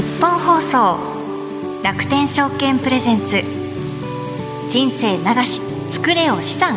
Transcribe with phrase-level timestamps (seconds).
[0.00, 0.98] 日本放送
[1.84, 3.42] 楽天証券プレゼンツ。
[4.70, 5.60] 人生流し
[5.90, 6.74] 作れよ資産。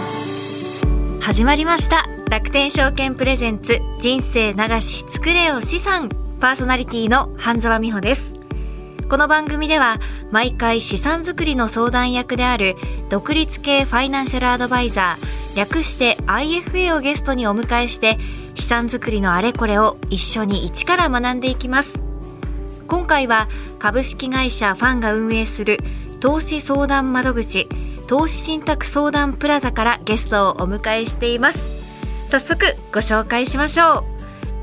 [1.21, 2.05] 始まりました。
[2.29, 3.79] 楽天証券プレゼンツ。
[3.97, 6.09] 人生流し作れよ資産。
[6.41, 8.35] パーソナリティの半沢美穂です。
[9.07, 10.01] この番組では
[10.31, 12.75] 毎回資産作りの相談役である
[13.09, 18.17] 独立系ファイナンシャルアドバイザー略して IFA をゲストにお迎えして
[18.55, 22.12] 資産作りのあれこれを一緒に一から学んでいきます。
[22.93, 23.47] 今回は
[23.79, 25.79] 株式会社ファンが運営する
[26.19, 27.67] 投資相談窓口
[28.05, 31.71] 投資信託相談プラザからゲストをお迎えしています。
[32.27, 34.01] 早速ご紹介しましょ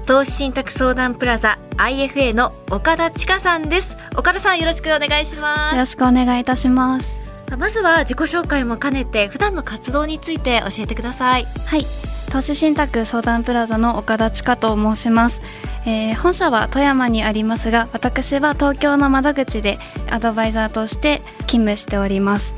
[0.04, 0.06] う。
[0.06, 3.96] 投資信託相談プラザ IFA の岡田千佳さんです。
[4.16, 5.74] 岡田さんよろしくお願いします。
[5.74, 7.20] よろしくお願いいたします。
[7.58, 11.46] まずは自己紹介も兼ねて普段の活動について教えてください。
[11.66, 11.84] はい
[12.30, 15.42] 投資信託相談プラザの岡田千佳と申します、
[15.84, 22.54] えー、本社は富山にありますが私は東京の窓口でアドバイザーとして勤務しております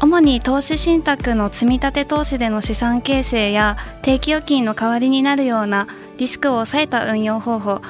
[0.00, 5.86] 主に投資信託の積み立て投資での資産形成や定期預金の代わりになるような
[6.18, 7.80] リスクを抑えた運用方法あ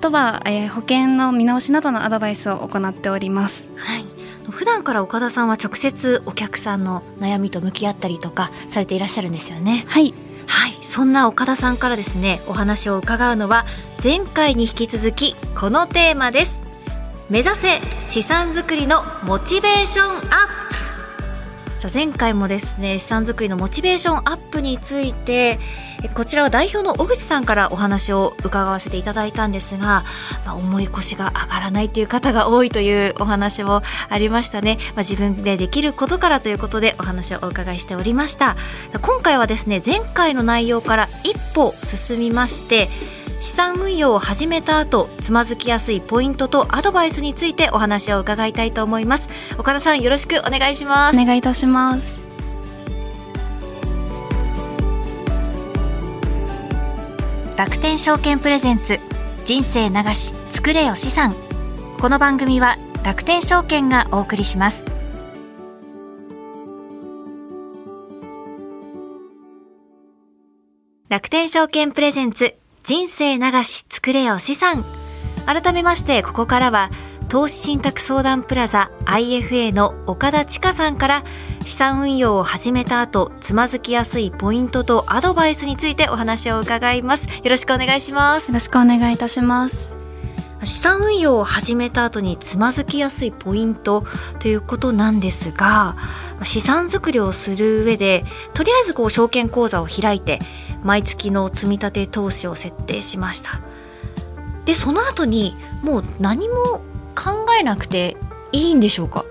[0.00, 3.68] とは、えー、保険の見直しなどのアドバイスを行っております。
[3.76, 4.04] はい
[4.50, 9.84] 普段から岡田さんは直接お客さんの悩みと向き合ったりとかされていらっしゃるんですよね。
[9.86, 10.14] はい
[10.48, 13.66] はいそんな岡田さんからですねお話を伺うのは
[14.02, 16.58] 前回に引き続きこのテーマです。
[17.30, 20.22] 目指せ資産作りのモチベーションアッ
[20.62, 20.67] プ。
[21.78, 25.60] さあ前回もですね資産作りのモチベーションアップについて
[26.14, 30.04] こちらは代表の小口さんからお話を伺わせていただいたんですが、
[30.44, 38.56] まあ、重い腰が上がらないという方が多いというお話もありましたね、まあ、自分でできることからということでお話をお伺いしておりました。
[39.00, 42.88] 今回はですね前回の内容から一歩進みまして
[43.40, 49.28] 資産運用を始めた後つまずきやすいポイントとアドバイスについてお話を伺いたいと思います。
[49.58, 51.20] 岡田さんよろしくお願いします。
[51.20, 52.18] お願いいたします。
[57.56, 59.00] 楽天証券プレゼンツ
[59.44, 61.34] 人生流し作れよ資産。
[62.00, 64.84] この番組は楽天証券がお送りします。
[71.08, 72.54] 楽天証券プレゼンツ
[72.88, 74.82] 人生流し作れよ資産。
[75.44, 76.90] 改めましてここからは
[77.28, 81.24] 投資信託相談プラザ IFA の岡田千佳さんから
[81.66, 87.28] 資産運用を始めた後つまずきやすいポイントとアドバイスについてお話を伺います。
[87.28, 88.48] よろしくお願いします。
[88.48, 89.92] よろしくお願いいたします。
[90.64, 94.04] 資産運用を始めた後につまずきやすいポイント
[94.38, 95.96] ということなんですが
[96.42, 98.24] 資産作りをする上で
[98.54, 100.40] とりあえずこう証券口座を開いて
[100.82, 103.60] 毎月の積立投資を設定しました。
[104.64, 106.82] でその後にもう何も
[107.14, 108.16] 考えなくて
[108.52, 109.24] いいんでしょうか？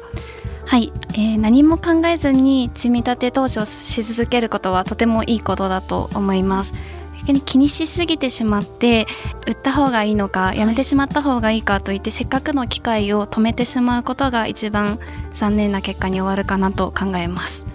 [0.66, 6.74] はい、えー、何も考えずに積み立て投資をし続けることはとてもいいことだと思います。
[7.20, 9.08] 逆に気にしすぎてしまって
[9.48, 15.00] 売った方がいいのかやめてしまった方がいいかといって、はい、せっかくの機会を止めてしまうことが一番
[15.34, 17.66] 残念な結果に終わるかなと考えます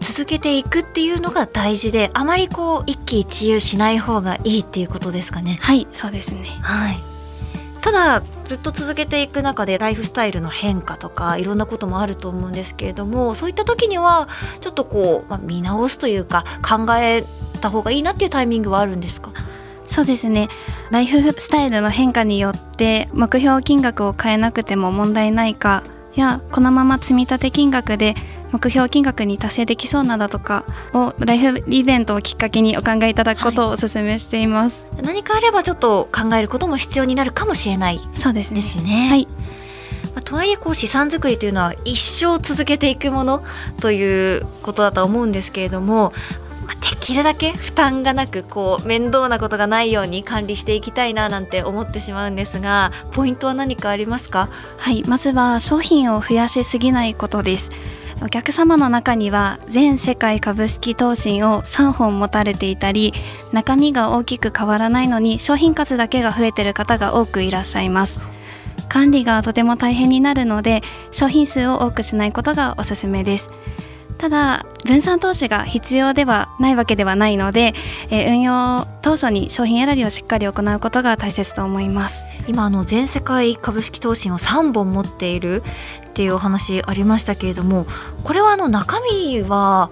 [0.00, 5.58] 続けていくっていうのが大事であまりこう一喜一憂しない方がいいっていうことですかね。
[5.60, 6.44] はいそうですね。
[6.62, 6.98] はい。
[7.80, 14.28] ただずっと続けていく中でライフスタイルの変化とかいろんなこともあると思うんですけれどもそういった時には
[14.60, 17.24] ちょっとこう、まあ、見直すというか考え
[17.60, 19.30] た方がいいなっていうタイミングはあるんですか？
[19.86, 20.48] そうですね。
[20.90, 25.84] ライフスタイルの変化によって目標金額を変えなくても問題ないか
[26.16, 28.16] やこのまま積立金額で
[28.56, 38.62] 目標金額に達成できそうなだとかをライフイベントをきっかけにお考えいただくことをお勧めしています、はい、何かあればちょっと考えることも必要になるかもしれないそうですね。
[38.62, 39.08] ですね。
[39.10, 39.28] はい。
[40.24, 43.44] とはいえこう資産作りというのは一生続けていくもの
[43.82, 46.14] ということだと思うんですけれども
[46.66, 54.48] まあ、できるだけ負担がなくこう面倒なことがないように管理していきたいななんて思ってしまうんですがポイントは何かありますか？
[54.76, 55.04] はい。
[55.06, 57.70] まずは商品を増やしすぎないことです
[58.22, 63.12] お客様の中には全世界株式投資を3本持たれていたり
[63.52, 68.20] 中身が大きく変わらないのに商品数だけが増えている方が多くいらっしゃいます。
[68.88, 73.50] 管理がとても大変になるので商品数を多くしないことがおすすめです。
[74.18, 77.74] ただ分散投資が必要ではないわけではないので、
[78.10, 82.24] えー、運用当初に商品選びをしっかり行うことが大切と思います。
[82.46, 85.62] 今あの全世界株式投資を3本持っている
[86.08, 87.86] っていうお話ありましたけれども
[88.24, 89.90] これはあの中身は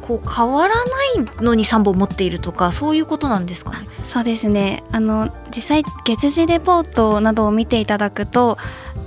[0.00, 0.82] こう変わらな
[1.14, 3.86] いのに3本持っているとかそういうことなんですかね？
[4.02, 4.82] そうですね。
[4.90, 8.56] あの実際月次レポートなどを見ていただくと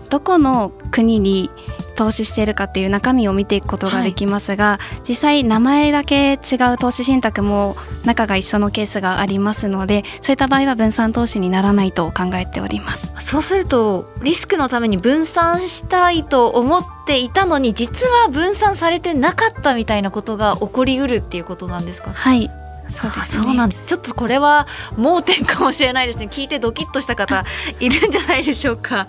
[0.10, 1.50] どこの国に
[1.94, 13.14] 投資しているかっていう中身を見ていくことができますが、はい、実際名前だけ違う投資信託も中が一緒のケースがありますのでそういった場合は分散投資にならないと考えております。
[13.20, 22.12] そうするとリスクのために分散したいと思っていたのに実は分散されてなかったみたいなことが起こりうるっていうことなんですか？
[22.14, 22.52] はい。
[22.90, 23.86] そうです、ね、そうなんです。
[23.86, 24.68] ちょっとこれは
[24.98, 26.28] 盲点かもしれないですね。
[26.30, 27.46] 聞いてドキッとした方
[27.80, 29.08] いるんじゃないでしょうか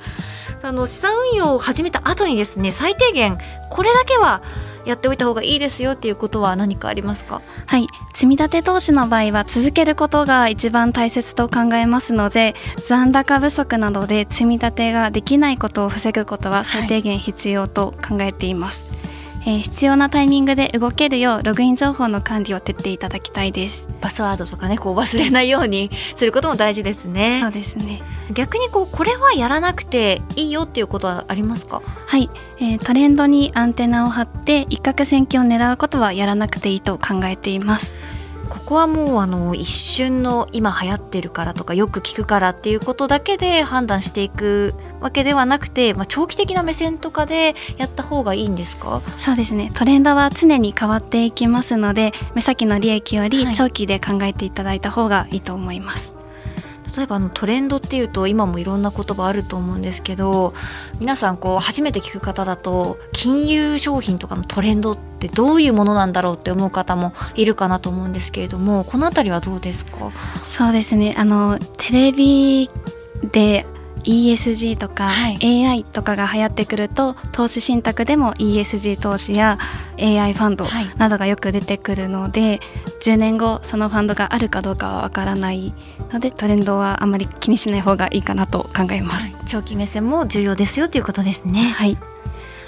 [0.64, 3.36] あの資産運用を始めた後にですね最低限
[3.70, 4.42] これだけは
[4.86, 7.42] やっておいた方がいいですよっていうことは何かありますか？
[7.66, 7.86] はい。
[8.14, 12.54] 積立投資の場合は続けることが一番大切と考えますので
[12.88, 18.93] 残高不足などで積み立てができないことを防ぐことは最低限必要と考えています、はい
[19.46, 23.88] えー、必要なタイミングで動けるようログイン情報の管理を徹底いただきたいです。
[24.00, 27.40] パスワードとかねこう忘れないようにすることも大事ですね。
[27.42, 28.02] そうですね。
[28.32, 31.82] 逆にこうこれはやらなくていいよっていうことはありますか？
[32.06, 37.94] はい、えー、トレンドにアンテナを張って一攫千金を狙うことはやらなくていいと考えています
[38.48, 49.02] ここはもうあの一瞬の今流行ってるからとかよく聞くからっていうことだけで判断していくわけではなくて、まあ、長期的な目線とかでやった方がいいんですか？
[49.18, 49.70] そうですね。
[49.74, 56.12] トレンドは常に変わっていきますので目先の利益より長期で考えていただいた方がいいと思います。
[56.12, 56.13] はい
[56.96, 60.54] 例えばあのトレンドっていうと今もいろんな言葉あると思うんですけど
[61.00, 70.12] 皆さんこう初めて聞く方だと金融商品とかのトレンドってどういうものなんだろうって思う方もいるかなと思うんですけれどもこの辺りはどうですか？
[70.44, 71.14] そうですね。
[71.16, 72.70] あのテレビ
[73.32, 73.66] で
[74.04, 75.10] ESG とか
[75.42, 79.58] AI とかが流行ってくると、投資信託でも ESG 投資や
[79.98, 80.66] AI ファンド
[80.96, 82.60] などがよく出てくるので、はい、
[83.02, 85.72] 10年後そのファンドがあるかどうかはわからない
[86.12, 91.70] のでトレンドはあまり気にしない方がいいかなと考えます、はい、長期目線も重要ですよということですね。
[91.70, 91.98] はい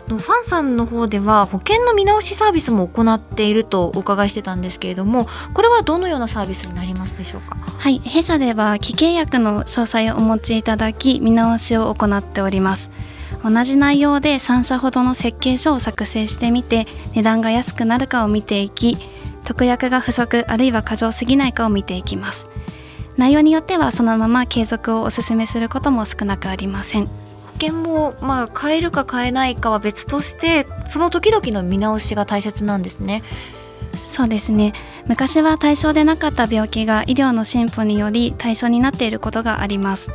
[0.09, 7.57] のファンさんの方では保険の見直しサービスも行っているとお伺いしてたんですけれどもこれはどのようなサービスになりますでしょうか？
[7.57, 12.91] はい弊社では既契約の詳細をお持ちいただき見直しを行っております。
[13.45, 18.97] 同じ内容で3社ほどの設計書を作成してみて値段が安くなるかを見ていき
[19.45, 22.49] 特約が不足あるいは過剰すぎないかを見ていきます。
[23.17, 27.09] 内容によってはそのまま継続をお勧めすることも少なくありません。
[27.61, 33.23] 険もまあ変えるか変えないかは別としてその時々の見直しが大切なんですね。
[33.95, 34.73] そうですね。
[35.07, 40.11] 昔は対象でなかった病気が医療の進歩により対象になっていることがあります。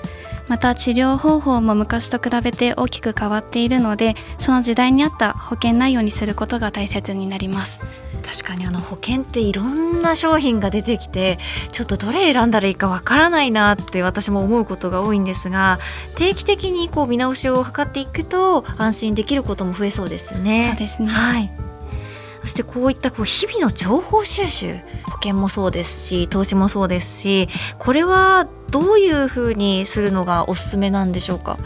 [0.48, 7.82] また治療方法も昔と比べて大きく変わっているのでその時代に合った保険内容にすることが大切になります。
[8.24, 11.38] 確かにあの保険っていろんな商品が出てきて
[11.72, 15.80] ちょっとどれ選んだらいいかわからないなって私も思うことが多いんですが
[16.16, 20.70] 定期的にこう見直しを図っていくと安心できることも増えそうですね。
[20.72, 21.52] そうですね、はい。
[22.42, 27.48] そしてこういったこう日々の情報収集保険もそうですし投資もそうですし
[27.78, 31.60] これはどういうふうにするのがおすすめなんでしょうか？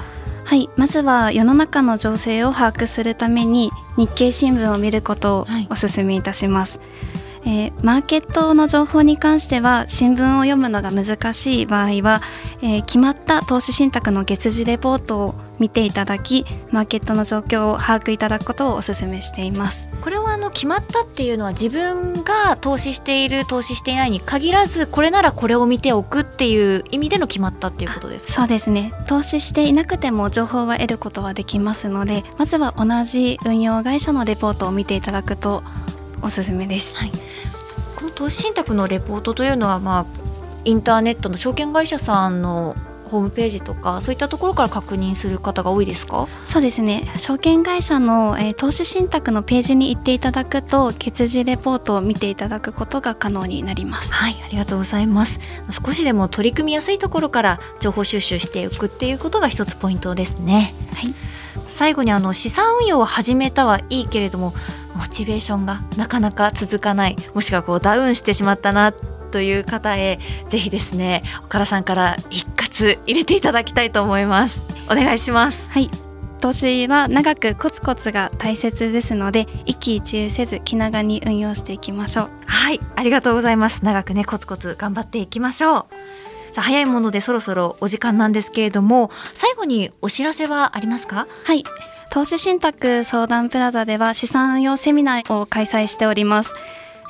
[0.45, 6.77] はいまずは世の中の情勢を把握するために日経新聞を見ることをお勧めいたします、
[7.43, 12.21] はい、えー、マーケットの情報に関しては新聞を読むのが難しい場合は、
[12.61, 19.89] えー、決まった投資信託の月次レポートを見ていただきマーケットの状況を把握いただくことをお勧めしています。
[20.01, 28.33] これはあの決まったっていうのは自分が投資している投資していないに限らずこれならこれを見ておくっていう意味での決まったっていうことですか？
[28.33, 28.93] そうですね。
[29.07, 35.63] 投資していなくても情報は得ることはできますのでまずは同じ運用会社のレポートを見ていただくと
[36.21, 37.11] おすすめです、はい、
[37.95, 40.05] この投資信託のレポートというのはまあ
[40.63, 42.75] インターネットの証券会社さんの
[43.05, 46.27] ホームページとかそういったところから確認する方が多いですか？
[46.45, 47.11] そうですね。
[47.17, 54.13] 証券会社の、えー、投資信託のページに行っていただくと月次レポートを見ていただくことが可能になります。
[54.13, 55.39] はいありがとうございます。
[55.85, 60.73] 少しでも取り組みやすいところから情報収集しておくっていうことが一つポイントですね。
[60.93, 61.13] はい。
[61.67, 64.53] 最後にあの資産運用を始めたはいいけれども
[64.93, 74.65] モチベーションがなかなか続かないもしくはこうダウンしてしまったなという方へぜひですね岡田さんから一括入れていただきたいと思います。
[74.91, 75.71] お願いします。
[75.71, 75.89] はい。
[76.41, 82.29] 投資は長くコツコツが大切ですので一喜一憂せず気長に運用していきましょう。
[82.45, 82.81] はい。
[82.95, 83.85] ありがとうございます。
[83.85, 86.53] 長くねコツコツ頑張っていきましょう。
[86.53, 91.27] さあ早いものでそろそろお時間なんですけれども最後にお知らせはありますか？
[91.45, 91.63] はい。
[92.11, 96.53] 投資信託相談プラザでは資産運用セミナーを開催しております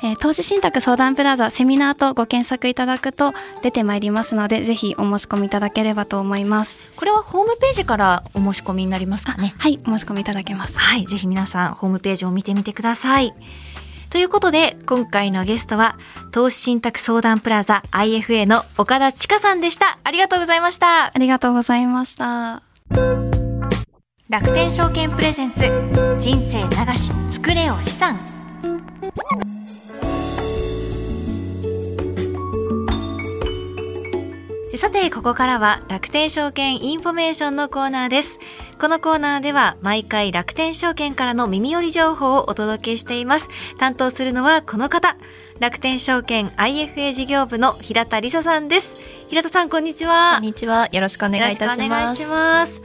[0.02, 6.80] えー、投資信託相談プラザセミナーとご検索いただくと出てまいりますのでぜひお申し込みいただければと思います。
[6.96, 9.54] これはホームページからお申し込みになりますかね？
[9.58, 10.78] はいお申し込みいただけます。
[10.78, 13.34] はいぜひ皆さんホームページを見てみてください。
[14.10, 15.98] ということで今回のゲストは
[16.30, 19.98] 投資信託相談プラザ IFA の岡田千佳さんでした。
[20.04, 21.06] ありがとうございました。
[21.06, 22.62] ありがとうございました。
[24.28, 25.60] 楽天証券プレゼンツ
[26.18, 28.18] 人生長し作れよ資産
[34.76, 38.38] さて、ここからは楽天証券インフォメーションのコーナーです。
[38.78, 43.48] このコーナーでは毎回楽天証券からの耳寄り情報をお届けしています。
[43.78, 45.16] 担当するのはこの方、
[45.60, 48.94] 楽天証券 IFA 事業部の平田理沙さんです。
[49.28, 50.34] 平田さん、こんにちは。
[50.34, 50.88] こんにちは。
[50.92, 51.82] よろしくお願いいたします。
[51.82, 52.82] お願いします。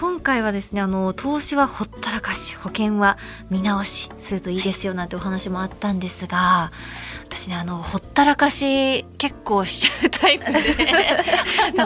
[0.00, 3.18] 今回はですね、あの、投資はほったらかし、保険は
[3.50, 6.70] 見直しするといいですよなんてお話もあったんですが、
[7.34, 10.52] 私ねあのほったらかし結構しちゃうタイプで。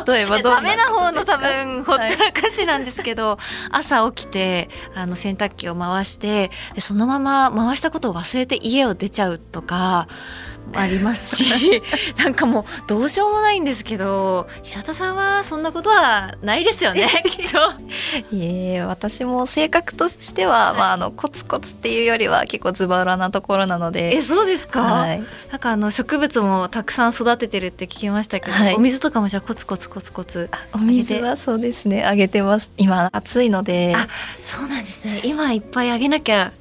[0.07, 3.39] 例えばどうダメな方の多分ほったらかしなんですけど、はい、
[3.73, 10.09] 朝起きてあの洗濯機を回してでそのまま回したことを忘れて家を出ちゃうとか
[10.75, 11.83] ありますし
[12.17, 17.59] なんかもうどうしようもないんですけど平田さんはそんなことはないですよね きっと。
[18.35, 24.17] いえ私も性格としては、はい、まあ、あのコツコツっていうよりは結構ズバラなところなので。
[24.17, 32.71] えそうですか、はい、なんかあの植物もたくさん育ててるって聞きましたけど、はい、お水とかもじゃコツコツコツコツお水はそうですねあげてます。
[32.77, 33.95] 今暑いので。
[33.97, 34.09] あ
[34.43, 35.21] そうなんですね。
[35.25, 36.53] 今いっぱいあげなきゃ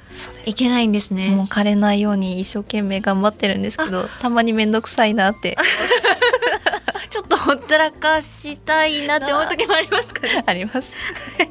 [0.45, 1.29] いけないんですね。
[1.29, 5.57] もう枯れないように一生懸命頑張ってるんですけどたまに面倒くさいなって。
[7.09, 10.43] ちょっとほったらかしたいなって思う時もありますかね。
[10.45, 10.93] あります。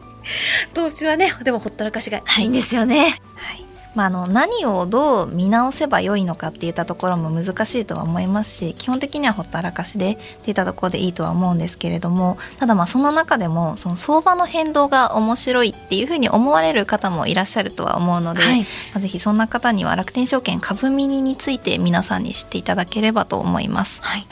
[0.74, 2.46] 投資はねでもほったらかしがいい。
[2.48, 3.65] んですよね、はい
[3.96, 24.02] まあ、あの何をどう見直せばよいのかっていったところも難しいとは思いますし基本的にはほったらかしでっていったところでいいとは思うんですけれどもただまあその中でもその相場の変動が面白いっていうふうに思われる方もいらっしゃるとは思うので、はい、まあ、ぜひそんな方には楽天証券株ミニについて皆さんに知っていただければと思います。
[24.02, 24.26] はい、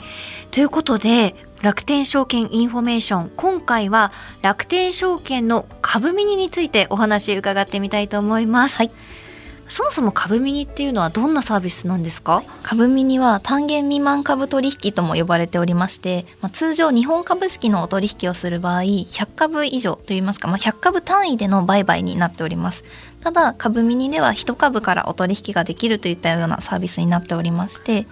[0.51, 4.11] ということで楽天証券インフォメーション今回は
[4.43, 8.77] 楽天証券の株ミニについてお話伺ってみたいと思います。
[8.77, 8.91] はい
[9.67, 12.43] そもそも株ミニっていうのはどんなサービスなんですか？
[12.63, 22.83] 株ミニは単元未満株取引とも呼ばれておりまして、まあ、通常日本株式のお取引をする場合100株以上といいますか、まあ、100株単位での売買になっております。
[23.21, 28.05] ただ株ミニでは1株からお取引ができるといったようなサービスになっておりまして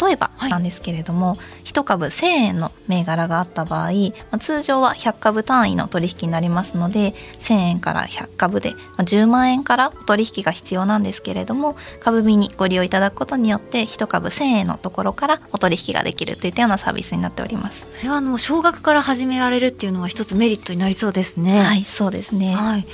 [0.00, 3.92] 例えばなんですけれども、はい、1株1000円の銘柄があった場合、ま
[4.32, 17.86] あ、通常は100株単位の取引になりますので1000円から100株で、まあ、10万円から取引が必要なんですけれども株便にご利用いただくことによって1株1000円のところからお取引ができるといったようなサービスになっております。
[17.98, 21.62] それはあの少額から始められるっていうのは一つメリットになりそうですね。
[21.62, 22.86] はいそうですね、はい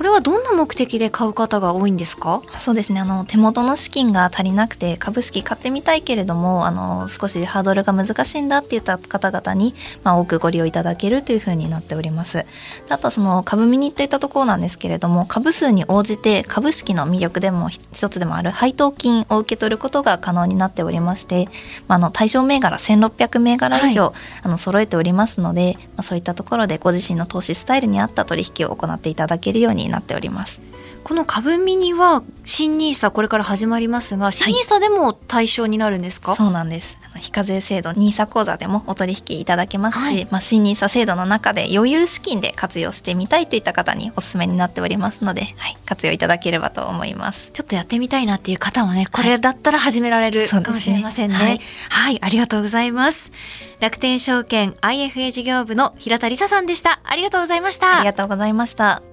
[0.00, 2.40] これはどんな目的で買う方が多いんですか？
[2.58, 3.00] そうですね。
[3.00, 12.46] あの手元の資金が足りなくて株式買ってみたいけれどもあの少しハードルが難しいんだっていった方々に、まあ、多くご利用いただけるというふうになっております。
[12.88, 21.50] あとはその株見にといったところなんですけれども株数に応じて株式の魅力でも一つでもある配当金を受け取ることが可能になっておりまして、
[21.88, 24.12] まあ、あの対象銘柄1600銘柄以上、はい、
[24.44, 30.62] あの揃えておりますので、まあ、そういったところでご自身の投資スタイルに合った取引を行っていただけるようになっております。
[31.02, 36.98] この株ミニは新ニーサこれから始まりますが新ニーサでも対象になるんですか、はい、そうなんです。
[37.16, 47.50] 非課税制度ニーサ口座でもお取引いただけますし、はい、まあ、新ニーサ制度の中で余裕資金で活用してみたいといった方にお勧めになっておりますので、はい、活用いただければと思います。
[47.52, 53.32] ちょっとやってみたいなっていう方もねこれだったら始められるかもしれませんね、はい、はい、ありがとうございます。
[53.80, 57.00] 楽天証券 IFA 事業部の平田理沙さんでした。
[57.02, 57.98] ありがとうございました。
[57.98, 59.09] ありがとうございました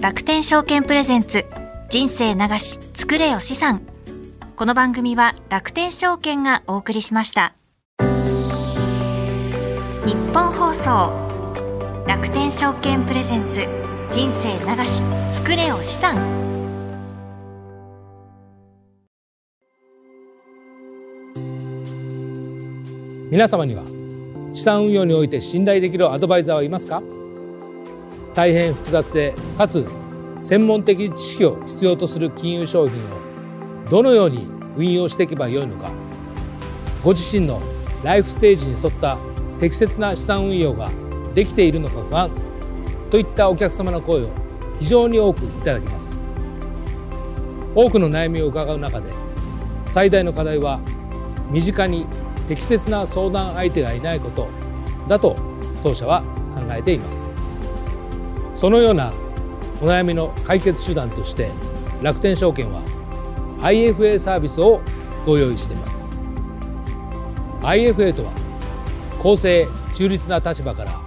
[0.00, 1.46] 楽天証券プレゼンツ
[1.88, 3.80] 人生流し作れよ資産。
[4.54, 7.54] この番組は楽天証券がお送りしました。
[10.04, 13.66] 日本放送楽天証券プレゼンツ
[14.10, 16.16] 人生流し作れよ資産。
[23.30, 23.82] 皆様には
[24.52, 27.02] 資産運用において信頼できるアドバイザーはいますか？
[28.36, 29.88] 大変複雑でかつ
[30.42, 35.90] 専門的知識を必要とする金融商品をどのように運用していけばよいのか。
[37.02, 37.62] ご自身の
[38.04, 39.16] ライフステージに沿った
[39.58, 40.90] 適切な資産運用が
[41.34, 42.30] できているのか不安
[43.10, 44.28] といったお客様の声を
[44.78, 46.20] 非常に多くいただきます。
[47.74, 49.14] 多くの悩みを伺う中で
[49.86, 50.80] 最大の課題は
[51.50, 52.06] 身近に
[52.48, 54.46] 適切な相談相手がいないこと
[55.08, 55.36] だと
[55.82, 56.22] 当社は
[56.54, 57.35] 考えています。
[58.56, 59.12] そのような
[59.82, 61.50] お悩みの解決手段として
[62.00, 62.80] 楽天証券は
[63.58, 64.80] IFA サービスを
[65.26, 66.10] ご用意しています。
[67.60, 68.32] IFA とは
[69.18, 70.98] 公正中立な立場から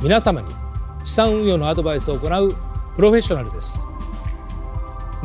[0.00, 0.54] 皆様に
[1.02, 2.54] 資産運用のアドバイスを行う
[2.94, 3.84] プロフェッショナルです。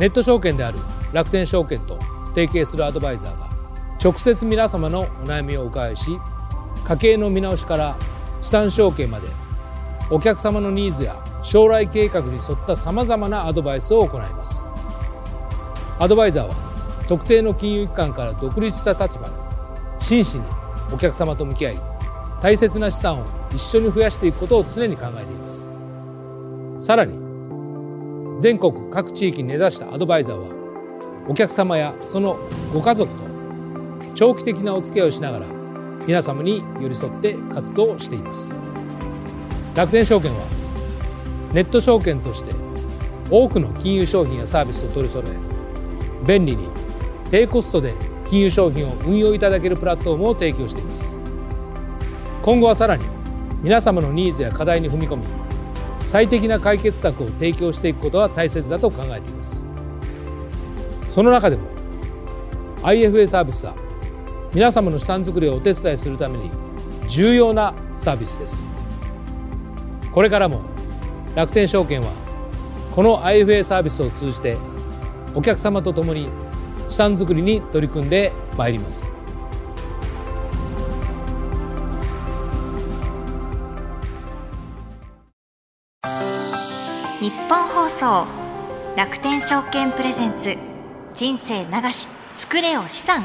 [0.00, 0.78] ネット証券である
[1.12, 2.00] 楽天証券と
[2.34, 3.48] 提携するアドバイザーが
[4.02, 6.18] 直接皆様のお悩みをお伺いし
[6.84, 7.96] 家計の見直しから
[8.42, 9.28] 資産承継まで
[10.10, 14.68] お客様のニーズや将来計画に沿ったさまざまなアドバイスを行います。
[15.98, 19.32] アドバイザーは特定の金融機関から独立した立場で
[19.98, 20.44] 真摯に
[20.92, 21.80] お客様と向き合い
[22.40, 25.70] 大切な資産を一緒に増やしていくことを常に考えています。
[26.78, 27.18] さらに
[28.40, 30.46] 全国各地域に根ざしたアドバイザーは
[31.28, 32.38] お客様やその
[32.72, 33.22] ご家族と
[34.14, 35.46] 長期的なお付き合いをしながら
[36.06, 38.56] 皆様に寄り添って活動しています。
[39.74, 40.59] 楽天証券は
[41.52, 42.52] ネット証券として
[43.30, 46.68] 多くの金融商品やサービスを取り揃え便利に
[47.30, 47.94] 低コストで
[48.26, 51.16] 金融商品を運用いただけるプラットフォームを提供しています。
[52.42, 53.04] 今後はさらに
[53.62, 55.24] 皆様のニーズや課題に踏み込み
[56.02, 59.66] 最適な解決策を提供していくことは大切だと考えています。
[61.08, 61.62] その中でも
[62.82, 63.74] IFA サービスは
[64.54, 66.50] 皆様の資産づくりをお手伝いするために
[67.08, 68.70] 重要なサービスです。
[70.12, 70.62] これからも
[71.34, 72.12] 楽天証券は
[72.92, 74.56] この IFA サービスを通じて
[75.34, 76.28] お客様と共に
[76.88, 79.16] 資産づくりに取り組んでまいります。
[87.20, 88.26] 日本放送
[88.96, 90.56] 楽天証券プレゼンツ
[91.14, 93.22] 人生流し作れよ資産。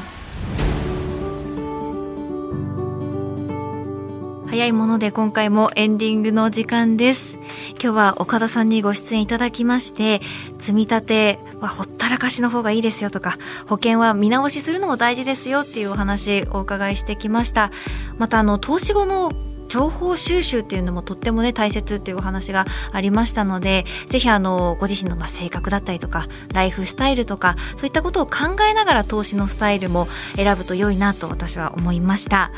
[4.48, 7.35] 早いもので今回もエンディングの時間です。
[7.82, 10.20] 今日は岡田さんにご出演いただきまして
[10.58, 17.70] 積み立てはほったらかしの方がいいですよとか保険は見直しするのも大事ですよっていうお話お伺いしてきました。
[18.18, 19.32] またあの投資後の
[19.68, 32.52] 情報収集っていうのもとってもね大切っていうお話がありましたのでぜひあのご自身のまあ性格だったりとかライフスタイルとかそういったことを考えながら投資のスタイルも選ぶと良いなと私は思いました。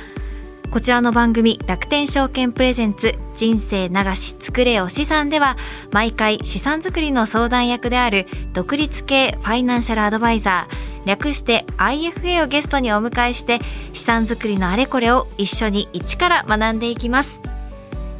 [0.70, 5.56] こちらの番組楽天証券プレゼンツ人生流し作れよ資産では
[5.92, 13.60] 毎回資産作りの相談役である独立系ファイナンシャルアドバイザー略して IFA をゲストにお迎えして
[13.94, 17.40] 資産作りのあれこれを一緒に一から学んでいきます。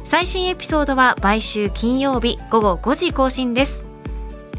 [0.03, 3.83] 最新エピソードは毎週金曜日午後5時更新です。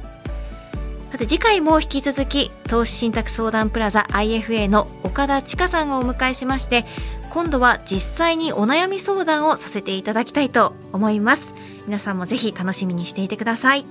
[1.12, 6.86] さて次回も引き続き投資信託相談プラザ IFA の岡田千佳さんをお迎えしまして
[7.32, 11.56] 今度は実際にお悩み相談をさせていただきたいと思います。
[11.88, 13.88] 皆さんもぜひ楽しみにしていてください。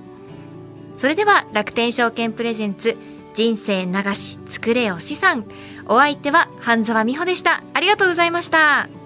[0.97, 2.97] それでは楽天証券プレゼンツ
[3.33, 5.45] 人生流し作れよ資産。
[5.87, 7.63] お相手は半沢美穂でした。
[7.73, 8.98] ありがとうございました。